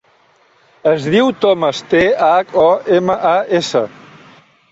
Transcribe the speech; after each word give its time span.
Es 0.91 1.03
diu 1.15 1.27
Thomas: 1.43 1.83
te, 1.91 2.01
hac, 2.29 2.57
o, 2.63 2.65
ema, 3.01 3.17
a, 3.35 3.37
essa. 3.61 3.85